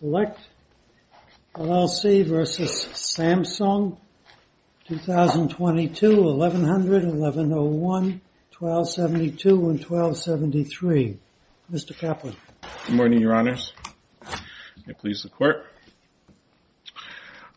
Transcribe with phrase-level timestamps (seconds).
[0.00, 0.38] Cellect
[1.54, 2.32] LLC v.
[2.32, 3.98] Samsung,
[4.88, 8.20] 2022, 1100, 1101,
[8.58, 11.18] 1272, and 1273.
[11.70, 11.98] Mr.
[11.98, 12.34] Kaplan.
[12.86, 13.74] Good morning, Your Honors.
[14.86, 15.66] May it please the Court.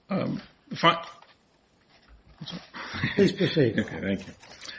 [0.10, 0.42] Um,
[3.16, 3.80] please proceed.
[3.80, 4.34] Okay, thank you.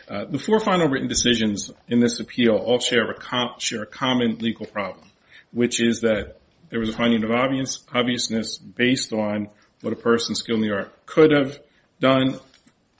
[0.06, 5.06] Uh, the four final written decisions in this appeal all share a common legal problem,
[5.50, 6.36] which is that
[6.70, 9.48] there was a finding of obviousness based on
[9.80, 11.58] what a person skilled in the art could have
[12.00, 12.38] done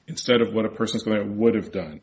[0.06, 2.00] instead of what a person skilled in the art would have done.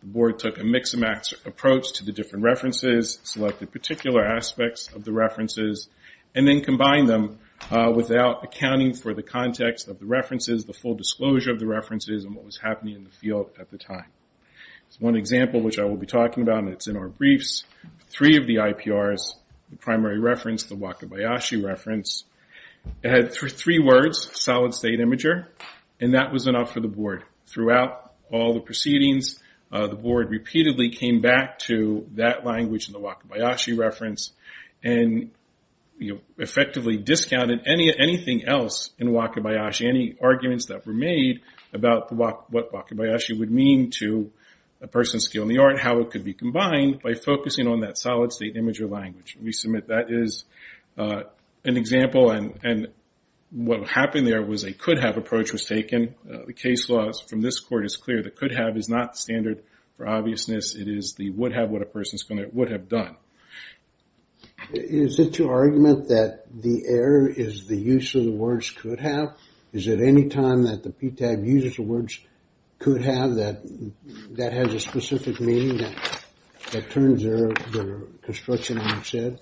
[0.00, 5.12] The Board took a mix-and-match approach to the different references, selected particular aspects of the
[5.12, 5.88] references,
[6.34, 7.38] and then combined them
[7.70, 12.24] uh, without accounting for the context of the references, the full disclosure of the references,
[12.24, 14.06] and what was happening in the field at the time.
[14.98, 17.64] One example, which I will be talking about, and it's in our briefs,
[18.08, 19.34] three of the IPRs,
[19.70, 22.24] the primary reference, the Wakabayashi reference,
[23.02, 25.46] it had three words, solid-state imager,
[26.00, 27.24] and that was enough for the Board.
[27.46, 29.38] Throughout all the proceedings,
[29.70, 34.32] uh, the Board repeatedly came back to that language in the Wakabayashi reference
[34.82, 35.30] and
[36.38, 41.40] effectively discounted any anything else in Wakabayashi, any arguments that were made
[41.72, 44.32] about what Wakabayashi would mean to
[44.80, 47.98] a person's skill in the art, how it could be combined by focusing on that
[47.98, 49.36] solid-state imager language.
[49.40, 50.44] We submit that is
[50.96, 51.22] uh,
[51.64, 52.88] an example, and and
[53.50, 56.14] what happened there was a could-have approach was taken.
[56.28, 59.62] Uh, the case law from this Court is clear that could-have is not the standard
[59.96, 60.74] for obviousness.
[60.74, 62.18] It is the would-have what a person
[62.52, 63.16] would have done.
[64.72, 69.34] Is it your argument that the error is the use of the words could-have?
[69.72, 72.20] Is it any time that the PTAB uses the words
[72.80, 73.62] could-have that
[74.32, 76.24] that has a specific meaning that
[76.72, 79.40] that turns their construction on its head?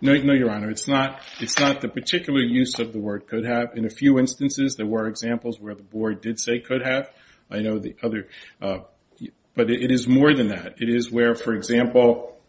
[0.00, 0.70] No, Your Honor.
[0.70, 3.76] It's not it's not the particular use of the word could-have.
[3.76, 7.10] In a few instances, there were examples where the Board did say could-have.
[7.50, 8.28] I know the other,
[8.60, 8.78] uh,
[9.54, 10.76] but it is more than that.
[10.80, 12.40] It is where, for example,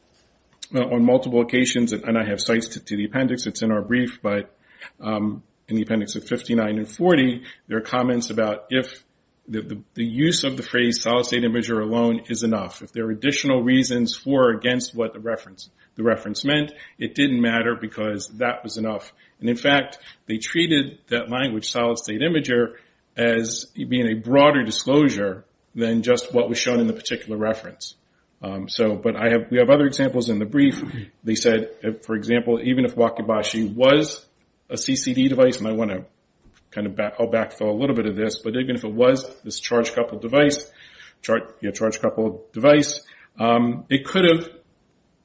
[0.74, 4.20] uh, on multiple occasions, and I have cites to the appendix, it's in our brief,
[4.22, 4.56] but
[5.02, 9.04] um, in the appendix of 59 and 40, there are comments about if
[9.48, 12.82] the use of the phrase solid-state imager alone is enough.
[12.82, 17.14] If there are additional reasons for or against what the reference the reference meant, it
[17.14, 19.14] didn't matter because that was enough.
[19.40, 22.76] And in fact, they treated that language, solid-state imager,
[23.16, 25.46] as being a broader disclosure
[25.76, 27.96] than just what was shown in the particular reference.
[28.42, 29.16] Um so but
[29.52, 30.84] we have other examples in the brief.
[31.24, 34.26] They said, for example, even if Wakabayashi was
[34.70, 36.06] a CCD device, and I want to
[36.74, 40.70] backfill a little bit of this, but even if it was this charge-coupled device,
[41.22, 43.02] charge, yeah, charge coupled device,
[43.40, 44.50] um, it could have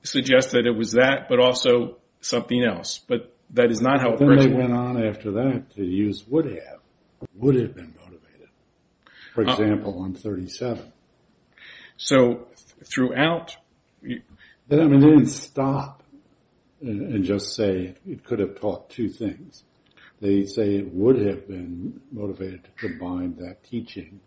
[0.03, 2.99] suggested it was that, but also something else.
[2.99, 4.45] But that is not how it works.
[4.45, 6.81] Then they went on after that to use would-have.
[7.35, 8.49] Would have been motivated.
[9.35, 10.93] For example, on 37.
[11.97, 12.49] So,
[12.85, 13.57] throughout...
[14.03, 14.23] You,
[14.71, 16.03] I mean, they didn't stop
[16.81, 19.65] and just say it could have taught two things.
[20.21, 24.21] They say it would have been motivated to combine that teaching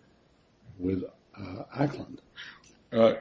[0.79, 1.03] with
[1.37, 2.21] uh, Ackland.
[2.93, 3.13] Uh,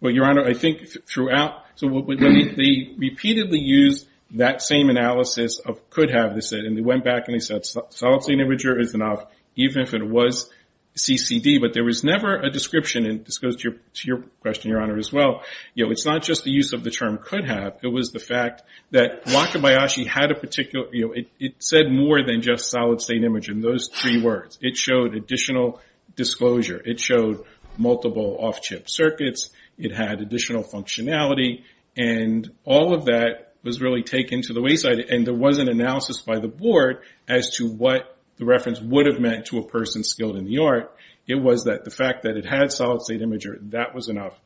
[0.00, 1.64] well, Your Honor, I think throughout...
[1.74, 7.28] So they repeatedly used that same analysis of could-have, they said, and they went back
[7.28, 9.26] and they said solid-state imager is enough,
[9.56, 10.50] even if it was
[10.96, 11.60] CCD.
[11.60, 13.74] But there was never a description, and this goes to
[14.04, 15.42] your question, Your Honor, as well.
[15.74, 17.78] You know, it's not just the use of the term could-have.
[17.82, 20.86] It was the fact that Wakabayashi had a particular...
[20.92, 24.58] You know, it said more than just solid-state image in those three words.
[24.60, 25.80] It showed additional
[26.14, 26.80] disclosure.
[26.84, 27.44] It showed
[27.76, 29.50] multiple off-chip circuits.
[29.76, 31.64] It had additional functionality.
[31.96, 36.20] And all of that was really taken to the wayside, and there was an analysis
[36.20, 40.36] by the board as to what the reference would have meant to a person skilled
[40.36, 40.94] in the art.
[41.26, 44.38] It was that the fact that it had solid-state imager, that was enough.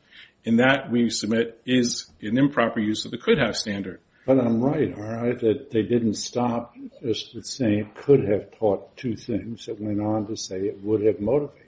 [0.46, 4.00] And that, we submit, is an improper use of the could-have standard.
[4.26, 8.50] But I'm right, all right, that they didn't stop just with saying it could have
[8.58, 9.66] taught two things.
[9.66, 11.66] It went on to say it would have motivated.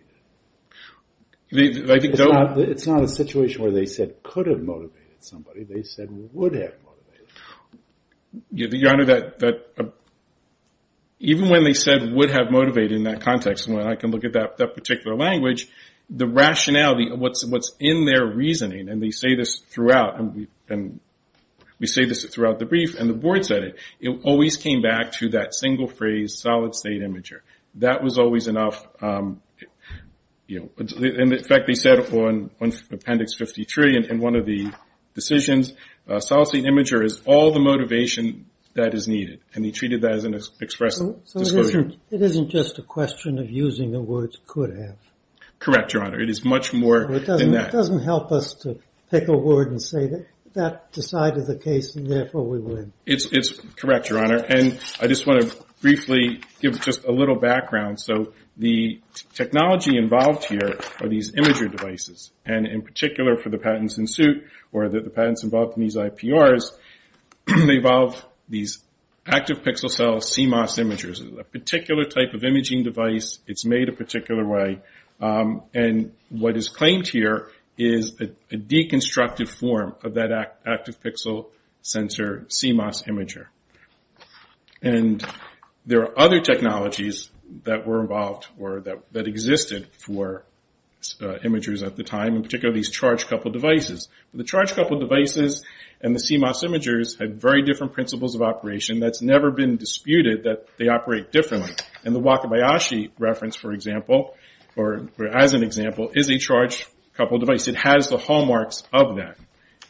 [1.50, 5.64] It's not a situation where they said could have motivated somebody.
[5.64, 6.74] They said would have
[8.52, 8.80] motivated.
[8.80, 9.32] Your Honor,
[9.78, 9.84] uh,
[11.24, 14.32] even when they said would have motivated in that context, when I can look at
[14.32, 15.68] that particular language,
[16.10, 17.44] the rationality what's
[17.78, 20.18] in their reasoning, and they say this throughout,
[20.68, 21.00] and
[21.78, 25.12] we say this throughout the brief, and the board said it, it always came back
[25.12, 27.40] to that single phrase, solid-state imager.
[27.76, 28.86] That was always enough.
[29.00, 29.40] Um
[30.48, 32.50] you know in fact, they said on
[32.90, 34.72] Appendix 53 in one of the
[35.14, 35.72] decisions,
[36.18, 39.40] solid-state imager is all the motivation that is needed.
[39.54, 41.60] And he treated that as an express disclosure.
[41.60, 44.96] isn't, it isn't just a question of using the words could have.
[45.58, 46.20] Correct, Your Honor.
[46.20, 48.78] It is much more It than doesn't, it doesn't help us to
[49.10, 52.92] pick a word and say that that decided the case and therefore we win.
[53.06, 54.36] It's, it's correct, Your Honor.
[54.36, 58.00] And I just want to briefly give just a little background.
[58.00, 59.00] So the
[59.34, 62.32] technology involved here are these imager devices.
[62.44, 65.96] And in particular for the patents in suit or the, the patents involved in these
[65.96, 66.72] IPRs,
[67.46, 68.78] they involve these
[69.26, 73.38] active pixel cell CMOS imagers, a particular type of imaging device.
[73.46, 74.80] It's made a particular way.
[75.20, 77.48] Um, and what is claimed here
[77.78, 81.46] is a, deconstructed form of that active pixel
[81.82, 83.46] sensor CMOS imager.
[84.82, 85.24] And
[85.86, 87.30] there are other technologies
[87.64, 90.44] that were involved or that, existed for
[91.20, 94.08] Uh, imagers at the time, in particular these charge coupled devices.
[94.32, 95.64] The charge coupled devices
[96.00, 99.00] and the CMOS imagers had very different principles of operation.
[99.00, 101.72] That's never been disputed that they operate differently.
[102.04, 104.36] And the Wakabayashi reference, for example,
[104.76, 107.66] or, as an example, is a charge coupled device.
[107.66, 109.38] It has the hallmarks of that.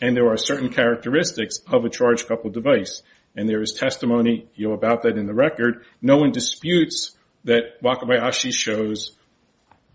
[0.00, 3.02] And there are certain characteristics of a charge coupled device.
[3.36, 5.84] And there is testimony about that in the record.
[6.00, 9.16] No one disputes that Wakabayashi shows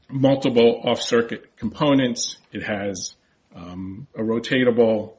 [0.10, 2.38] multiple off-circuit components.
[2.52, 3.16] It has
[3.56, 5.14] um, a rotatable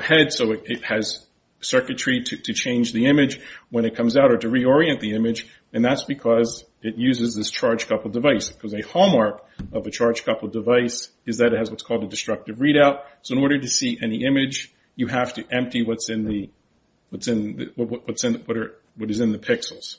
[0.00, 1.26] head, so it, has
[1.60, 3.40] circuitry to, to change the image
[3.70, 7.50] when it comes out or to reorient the image, and that's because it uses this
[7.50, 8.50] charge coupled device.
[8.50, 12.08] Because a hallmark of a charge coupled device is that it has what's called a
[12.08, 13.02] destructive readout.
[13.22, 16.50] So in order to see any image, you have to empty what's in the
[17.10, 19.96] what's in the, what, what's in what are what is in the pixels.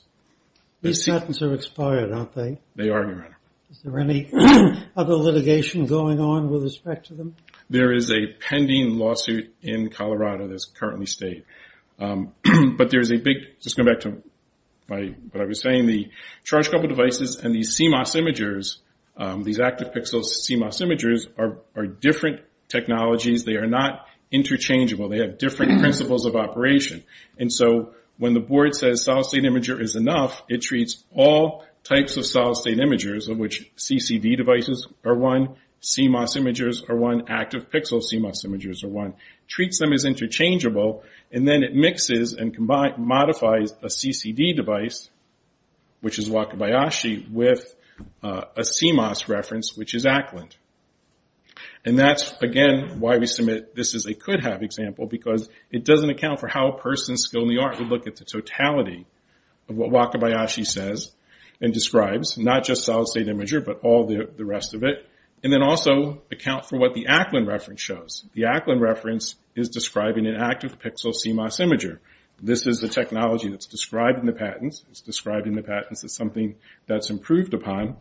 [0.82, 2.60] These patents are expired, aren't they?
[2.76, 3.33] They are, Your Honor.
[3.74, 4.30] Is there any
[4.96, 7.34] other litigation going on with respect to them?
[7.68, 11.44] There is a pending lawsuit in Colorado that's currently stayed.
[11.98, 12.32] Um,
[12.78, 14.22] but there's a big, just going back to
[14.86, 16.08] what I was saying, the
[16.44, 18.76] charge coupled devices and these CMOS imagers,
[19.16, 23.42] um, these active pixel CMOS imagers are, are different technologies.
[23.42, 25.08] They are not interchangeable.
[25.08, 27.02] They have different principles of operation.
[27.38, 32.16] And so when the board says solid state imager is enough, it treats all types
[32.16, 37.70] of solid state imagers, of which CCD devices are one, CMOS imagers are one, active
[37.70, 39.14] pixel CMOS imagers are one,
[39.46, 45.10] treats them as interchangeable, and then it mixes and modifies a CCD device,
[46.00, 47.74] which is Wakabayashi, with
[48.22, 50.56] uh, a CMOS reference, which is Ackland.
[51.84, 56.08] And that's, again, why we submit this is a could have example, because it doesn't
[56.08, 59.06] account for how a person skilled in the art would look at the totality
[59.68, 61.12] of what Wakabayashi says
[61.64, 65.08] and describes, not just solid state imager, but all the, the rest of it.
[65.42, 68.24] And then also account for what the Ackland reference shows.
[68.34, 72.00] The Ackland reference is describing an active pixel CMOS imager.
[72.42, 74.84] This is the technology that's described in the patents.
[74.90, 76.54] It's described in the patents as something
[76.86, 77.96] that's improved upon.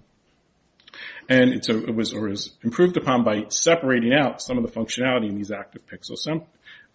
[1.30, 4.72] And it's a, it was or is improved upon by separating out some of the
[4.72, 6.46] functionality in these active pixel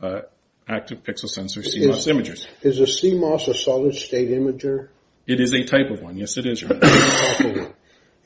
[0.03, 0.21] uh,
[0.69, 2.47] active pixel sensor CMOS imagers.
[2.61, 4.89] Is a CMOS a solid state imager?
[5.29, 6.17] It is a type of one.
[6.17, 6.63] Yes, it is.
[6.63, 7.75] Your Honor.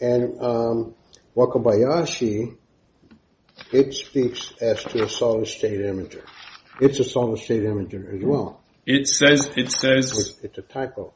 [0.00, 0.94] And um,
[1.36, 2.56] Wakabayashi,
[3.72, 6.22] it speaks as to a solid state imager.
[6.80, 8.60] It's a solid state imager as well.
[8.86, 11.12] It says it says It's, a typo.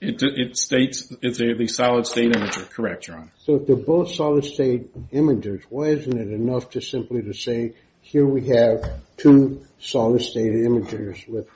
[0.00, 2.68] it it states it's a the solid state imager.
[2.70, 3.32] Correct, Your Honor.
[3.38, 7.74] So if they're both solid state imagers, why isn't it enough to simply to say,
[8.00, 11.46] here we have two solid state imagers with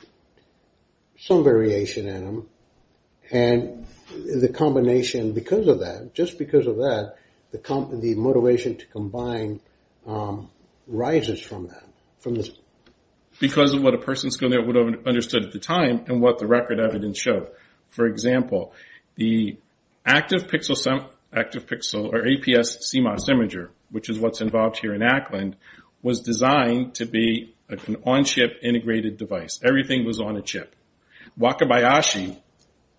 [1.19, 2.49] some variation in them,
[3.33, 7.17] and the combination, because of that, just because of that,
[7.51, 9.61] the motivation to combine
[10.07, 10.51] um,
[10.87, 11.85] rises from that,
[13.41, 16.79] because of what a person would have understood at the time and what the record
[16.79, 17.49] evidence showed.
[17.89, 18.75] For example,
[19.17, 19.57] the
[20.05, 25.57] active pixel active pixel or APS CMOS imager, which is what's involved here in Ackland,
[26.03, 29.61] was designed to be an on-chip integrated device.
[29.65, 30.75] Everything was on a chip.
[31.39, 32.39] Wakabayashi,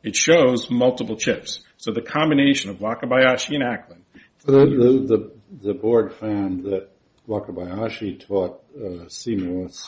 [0.03, 1.63] it shows multiple chips.
[1.77, 4.03] So the combination of Wakabayashi and Ackland
[4.45, 5.31] The, the, the,
[5.67, 6.89] the board found that
[7.27, 9.87] Wakabayashi taught uh, CMOS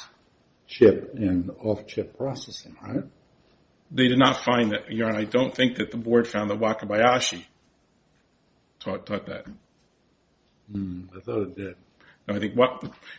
[0.67, 3.03] chip and off-chip processing, right?
[3.91, 5.19] They did not find that, Your Honor.
[5.19, 7.43] I don't think that the board found that Wakabayashi
[8.79, 9.45] taught, taught that.
[11.15, 11.75] I thought it did.
[12.27, 12.55] No, I think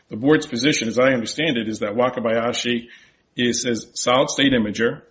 [0.09, 2.89] the board's position, as I understand it, is that Wakabayashi
[3.37, 5.03] is as solid state imager,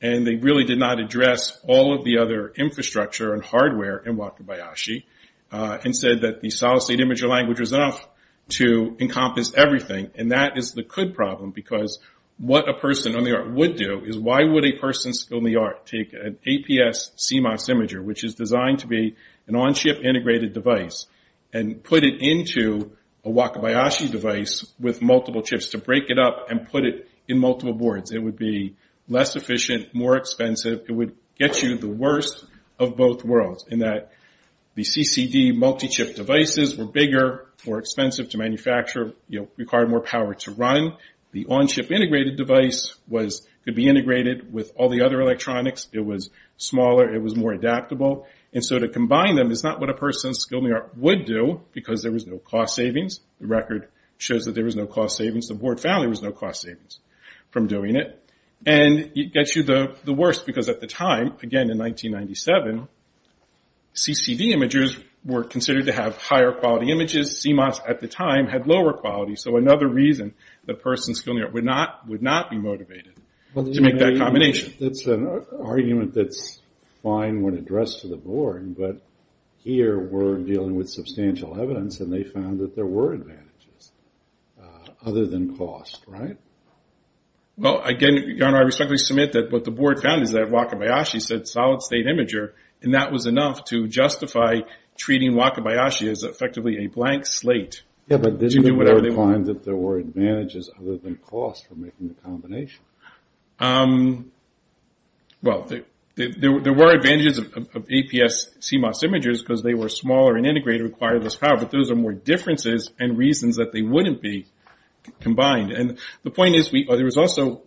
[0.00, 5.04] and they really did not address all of the other infrastructure and hardware in Wakabayashi,
[5.50, 8.06] uh, and said that the solid state imager language was enough
[8.48, 11.98] to encompass everything, and that is the could problem because
[12.38, 15.52] what a person on the art would do is why would a person skilled in
[15.52, 19.16] the art take an APS CMOS imager, which is designed to be
[19.48, 21.06] an on-chip integrated device,
[21.52, 22.92] and put it into
[23.24, 27.74] a Wakabayashi device with multiple chips to break it up and put it in multiple
[27.74, 28.12] boards.
[28.12, 28.76] It would be
[29.08, 30.84] less efficient, more expensive.
[30.88, 32.44] It would get you the worst
[32.78, 34.12] of both worlds in that
[34.74, 40.34] the CCD multi-chip devices were bigger, more expensive to manufacture, you know, required more power
[40.34, 40.96] to run.
[41.32, 45.88] The on-chip integrated device was could be integrated with all the other electronics.
[45.92, 47.14] It was smaller.
[47.14, 48.26] It was more adaptable.
[48.54, 51.26] And so to combine them is not what a person skilled in the art would
[51.26, 53.20] do because there was no cost savings.
[53.40, 55.48] The record shows that there was no cost savings.
[55.48, 57.00] The board found there was no cost savings
[57.50, 58.24] from doing it.
[58.66, 62.88] And it gets you the worst because at the time, again in 1997,
[63.94, 67.42] CCD imagers were considered to have higher quality images.
[67.44, 69.36] CMOS at the time had lower quality.
[69.36, 70.34] So another reason
[70.68, 73.14] a person skilled in the art would not be motivated
[73.54, 74.74] to make that combination.
[74.78, 76.60] That's an argument that's
[77.02, 79.00] fine when addressed to the board, but
[79.58, 83.92] here we're dealing with substantial evidence and they found that there were advantages
[84.60, 86.36] uh, other than cost, right?
[87.58, 91.20] Well, again, Your Honor, I respectfully submit that what the board found is that Wakabayashi
[91.20, 94.60] said solid state imager, and that was enough to justify
[94.96, 97.82] treating Wakabayashi as effectively a blank slate.
[98.06, 102.08] Yeah, but didn't the board find that there were advantages other than cost for making
[102.08, 102.80] the combination?
[103.58, 104.30] Um,
[105.42, 105.68] well,
[106.14, 111.34] there were advantages of APS CMOS imagers because they were smaller and integrated, required less
[111.34, 114.46] power, but those are more differences and reasons that they wouldn't be
[115.20, 115.72] combined.
[115.72, 117.62] And the point is there was also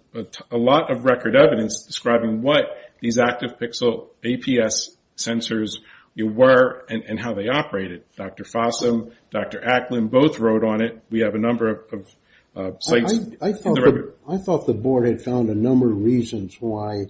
[0.51, 2.65] a lot of record evidence describing what
[2.99, 5.77] these active pixel APS sensors
[6.27, 8.03] were and how they operated.
[8.15, 8.43] Dr.
[8.43, 9.63] Fossum, Dr.
[9.63, 11.01] Ackland both wrote on it.
[11.09, 12.07] We have a number of
[12.55, 13.19] uh, cites.
[13.41, 13.49] I
[14.27, 17.05] I thought the board had found a number of reasons why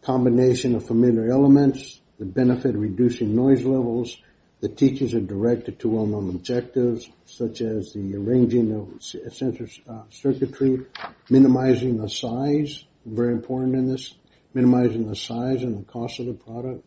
[0.02, 4.18] Combination of familiar elements, the benefit of reducing noise levels,
[4.60, 10.86] the teachers are directed to well-known objectives, such as the arranging of sensor uh, circuitry,
[11.28, 14.14] minimizing the size, very important in this,
[14.54, 16.82] minimizing the size and the cost of the product.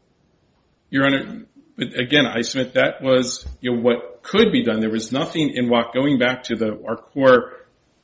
[0.90, 1.46] Your Honor,
[1.78, 4.80] again, I submit that was what could be done.
[4.80, 7.54] There was nothing in what, going back to our core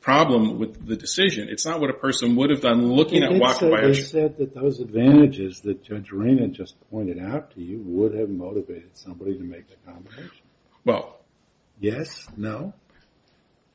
[0.05, 1.49] problem with the decision.
[1.49, 3.81] It's not what a person would have done looking at Wakabayashi.
[3.81, 8.29] They said that those advantages that Judge Reyna just pointed out to you would have
[8.29, 10.45] motivated somebody to make the combination.
[10.85, 11.17] Well.
[11.79, 12.27] Yes?
[12.37, 12.73] No?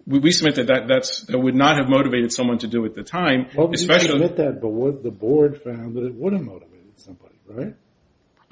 [0.06, 3.48] We submit that that would not have motivated someone to do it at the time.
[3.56, 7.74] Well, we submit that, but the board found that it would have motivated somebody, right?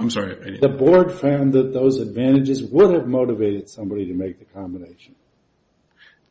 [0.00, 0.58] I'm sorry.
[0.60, 5.14] The board found that those advantages would have motivated somebody to make the combination.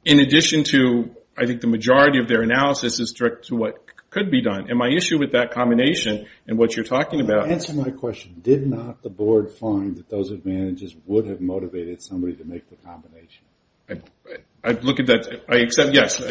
[0.04, 4.32] In addition to, I think the majority of their analysis is direct to what could
[4.32, 4.70] be done.
[4.70, 7.50] And my issue with that combination and what you're talking about.
[7.50, 8.39] Answer my question.
[8.41, 12.77] Did not the board find that those advantages would have motivated somebody to make the
[12.77, 13.44] combination?
[14.63, 15.44] I look at that.
[15.48, 16.22] I accept yes.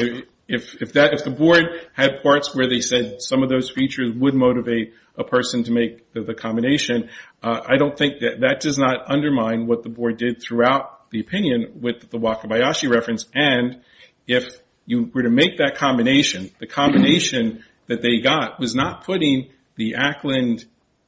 [0.48, 4.12] If if that if the board had parts where they said some of those features
[4.12, 7.08] would motivate a person to make the combination,
[7.42, 11.20] uh, I don't think that that does not undermine what the board did throughout the
[11.20, 13.26] opinion with the Wakabayashi reference.
[13.34, 13.80] And
[14.26, 19.50] if you were to make that combination, the combination that they got was not putting
[19.76, 20.64] the Ackland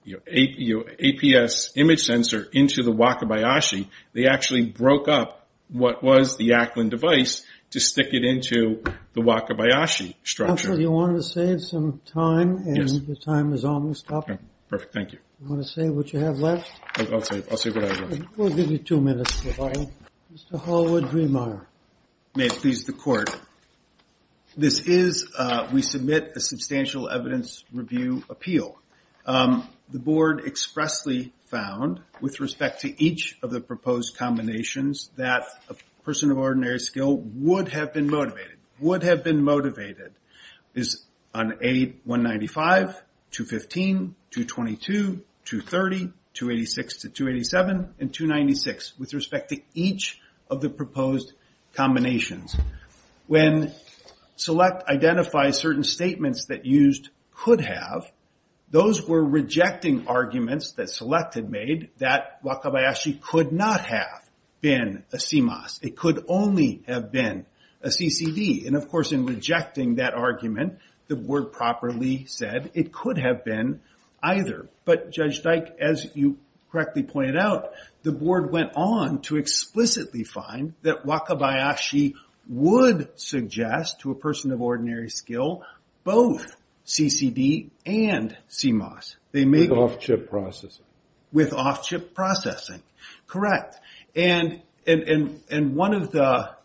[0.07, 3.89] APS image sensor into the Wakabayashi.
[4.13, 8.83] They actually broke up what was the Ackland device to stick it into
[9.13, 10.69] the Wakabayashi structure.
[10.69, 12.65] Counsel, you want to save some time?
[12.67, 12.93] Yes.
[12.93, 14.29] And the time is almost up.
[14.69, 14.93] Perfect.
[14.93, 15.19] Thank you.
[15.41, 16.71] You want to say what you have left?
[16.97, 18.23] I'll say I'll say what I have left.
[18.37, 19.41] We'll give you two minutes.
[19.43, 20.59] Mr.
[20.59, 21.67] Hallward-Driemeier.
[22.35, 23.35] May it please the court.
[24.59, 28.77] This is, uh, we submit a substantial evidence review appeal.
[29.25, 35.77] Um, the board expressly found, with respect to each of the proposed combinations, that a
[36.03, 38.57] person of ordinary skill would have been motivated.
[38.81, 40.15] Would have been motivated
[40.75, 42.97] is on A195,
[43.31, 51.35] 215, 222, 230, 286 to 287, and 296, with respect to each of the proposed
[51.75, 52.57] combinations.
[53.29, 53.73] When
[54.39, 58.11] Cellect identifies certain statements that used could have,
[58.71, 64.29] those were rejecting arguments that Cellect had made that Wakabayashi could not have
[64.61, 65.83] been a CMOS.
[65.83, 67.47] It could only have been
[67.83, 68.67] a CCD.
[68.67, 73.81] And of course, in rejecting that argument, the board properly said it could have been
[74.23, 74.69] either.
[74.85, 76.39] But Judge Dyke, as you
[76.71, 82.15] correctly pointed out, the board went on to explicitly find that Wakabayashi
[82.49, 85.63] would suggest to a person of ordinary skill
[86.05, 89.17] both CCD and CMOS.
[89.33, 90.87] They With off-chip processing.
[91.33, 92.83] With off-chip processing,
[93.27, 93.79] correct.
[94.17, 96.57] And and and one of the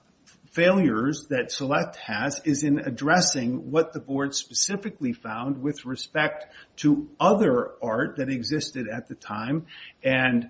[0.51, 6.45] failures that Cellect has is in addressing what the board specifically found with respect
[6.77, 9.65] to other art that existed at the time.
[10.03, 10.49] And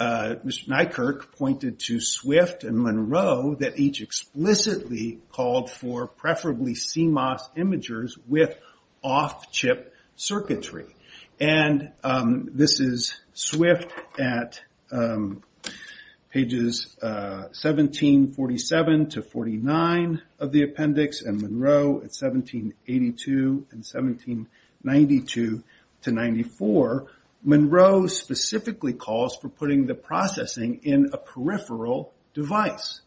[0.00, 0.68] Mr.
[0.68, 8.56] Nykirk pointed to Swift and Monroe that each explicitly called for preferably CMOS imagers with
[9.02, 10.86] off-chip circuitry.
[11.38, 15.42] And um, this is Swift at um,
[16.30, 25.62] pages uh, 1747 to 49 of the appendix and Monroe at 1782 and 1792
[26.02, 27.06] to 94.
[27.42, 33.00] Monroe specifically calls for putting the processing in a peripheral device.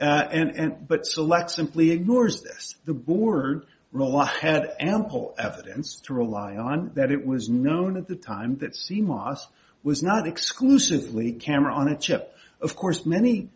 [0.00, 2.74] Uh and and but Cellect simply ignores this.
[2.84, 8.56] The board had ample evidence to rely on that it was known at the time
[8.58, 9.46] that CMOS
[9.84, 12.34] was not exclusively camera-on-a-chip.
[12.60, 13.50] Of course, many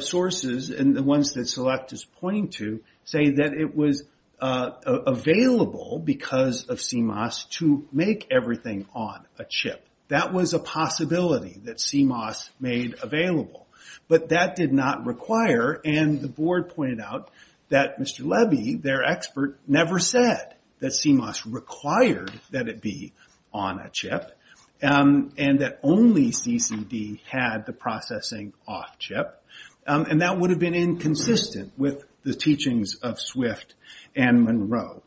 [0.00, 4.02] sources, and the ones that Cellect is pointing to, say that it was
[4.40, 4.72] Uh,
[5.06, 9.86] available because of CMOS to make everything on a chip.
[10.08, 13.66] That was a possibility that CMOS made available.
[14.08, 17.30] But that did not require, and the board pointed out
[17.70, 18.26] that Mr.
[18.26, 23.12] Levy, their expert, never said that CMOS required that it be
[23.52, 24.36] on a chip
[24.82, 29.40] um, and that only CCD had the processing off-chip.
[29.86, 33.74] Um, and that would have been inconsistent with the teachings of Swift
[34.16, 35.02] and Monroe.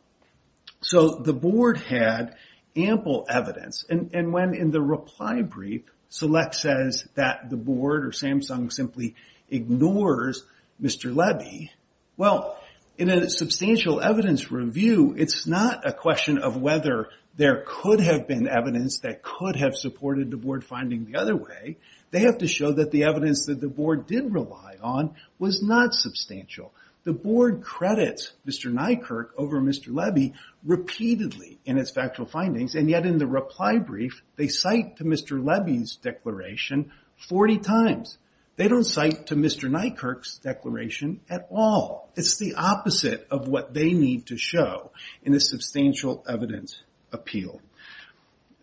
[0.80, 2.36] So the board had
[2.76, 3.84] ample evidence.
[3.88, 9.14] And when in the reply brief, Cellect says that the board or Samsung simply
[9.50, 10.44] ignores
[10.80, 11.14] Mr.
[11.14, 11.72] Levy,
[12.16, 12.58] well,
[12.96, 18.48] in a substantial evidence review, it's not a question of whether there could have been
[18.48, 21.76] evidence that could have supported the board finding the other way.
[22.10, 25.94] They have to show that the evidence that the board did rely on was not
[25.94, 26.72] substantial.
[27.04, 28.72] The board credits Mr.
[28.72, 29.94] Nykirk over Mr.
[29.94, 30.34] Levy
[30.64, 35.42] repeatedly in its factual findings, and yet in the reply brief, they cite to Mr.
[35.42, 36.92] Levy's declaration
[37.28, 38.18] 40 times.
[38.56, 39.70] They don't cite to Mr.
[39.70, 42.10] Nykirk's declaration at all.
[42.16, 44.90] It's the opposite of what they need to show
[45.22, 46.82] in a substantial evidence
[47.12, 47.60] appeal.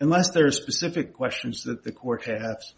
[0.02, 2.74] Unless there are specific questions that the court has,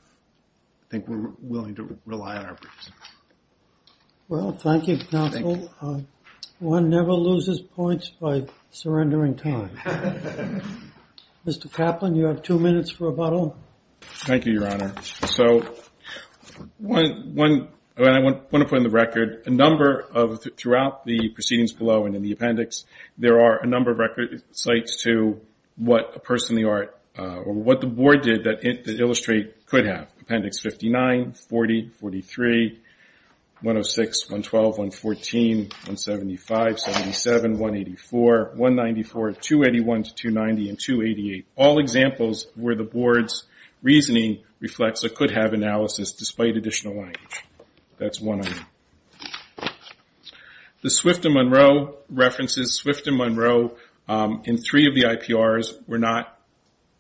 [0.87, 2.91] I think we're willing to rely on our briefs.
[4.29, 5.71] Well, thank you, counsel.
[5.81, 5.99] Uh,
[6.59, 9.69] one never loses points by surrendering time.
[11.45, 11.71] Mr.
[11.71, 13.55] Kaplan, you have two minutes for a rebuttal.
[14.01, 14.93] Thank you, Your Honor.
[15.01, 15.75] So
[16.77, 21.29] one one and I want to put in the record, a number of, throughout the
[21.29, 22.85] proceedings below and in the appendix,
[23.17, 25.41] there are a number of record cites to
[25.77, 28.59] what a person in the art, uh, or what the board did that
[28.99, 30.09] illustrate could have.
[30.21, 32.79] Appendix 59, 40, 43,
[33.61, 41.45] 106, 112, 114, 175, 77, 184, 194, 281 to 290, and 288.
[41.55, 43.45] All examples where the board's
[43.81, 47.43] reasoning reflects a could have analysis despite additional language.
[47.97, 48.65] That's one item.
[50.83, 53.75] The Swift and Monroe references, Swift and Monroe
[54.07, 56.39] um, in three of the IPRs were not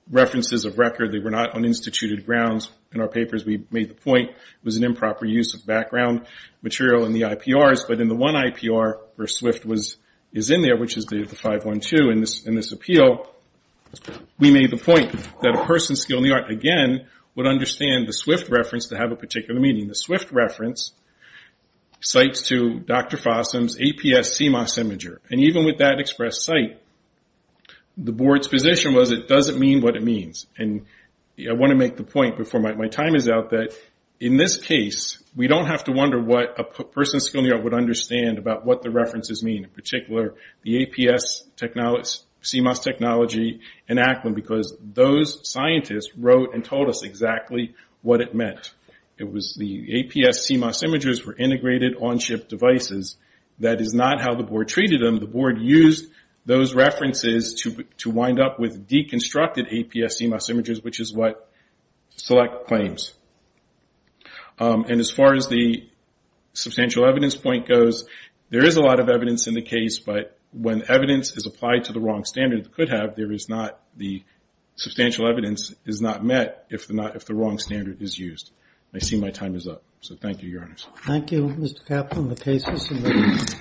[0.09, 1.11] references of record.
[1.11, 2.71] They were not on instituted grounds.
[2.93, 6.25] In our papers, we made the point it was an improper use of background
[6.61, 9.97] material in the IPRs, but in the one IPR where Swift was
[10.33, 13.27] is in there, which is the 512 in this in this appeal,
[14.39, 18.13] we made the point that a person skilled in the art, again, would understand the
[18.13, 19.87] Swift reference to have a particular meaning.
[19.87, 20.93] The Swift reference
[21.99, 23.17] cites to Dr.
[23.17, 25.17] Fossum's APS CMOS imager.
[25.29, 26.79] And even with that express cite,
[27.97, 30.45] the board's position was it doesn't mean what it means.
[30.57, 30.85] And
[31.39, 33.75] I want to make the point before my time is out that
[34.19, 37.63] in this case, we don't have to wonder what a person skilled in the art
[37.63, 44.35] would understand about what the references mean, in particular the APS CMOS technology and Ackland,
[44.35, 48.73] because those scientists wrote and told us exactly what it meant.
[49.19, 53.17] It was the APS CMOS imagers were integrated on-chip devices.
[53.59, 55.19] That is not how the board treated them.
[55.19, 56.11] The board used
[56.47, 61.51] those references to to wind up with deconstructed APS CMOS images, which is what
[62.15, 63.13] Cellect claims.
[64.57, 65.87] Um, and as far as the
[66.53, 68.07] substantial evidence point goes,
[68.49, 71.93] there is a lot of evidence in the case, but when evidence is applied to
[71.93, 74.23] the wrong standard it could have, there is not the
[74.75, 78.51] substantial evidence is not met if the not, if the wrong standard is used.
[78.95, 80.87] I see my time is up, so thank you, Your Honors.
[81.05, 81.85] Thank you, Mr.
[81.85, 82.29] Kaplan.
[82.29, 83.53] The case is submitted.